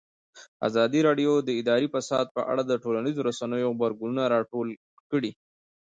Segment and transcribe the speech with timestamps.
[0.67, 4.67] ازادي راډیو د اداري فساد په اړه د ټولنیزو رسنیو غبرګونونه راټول
[5.11, 5.31] کړي.